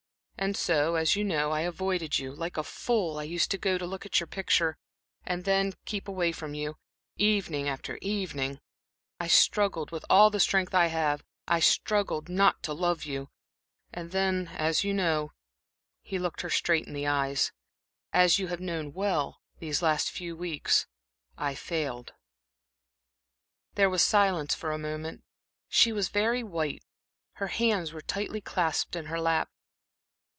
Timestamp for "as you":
0.95-1.23, 14.55-14.95, 18.11-18.47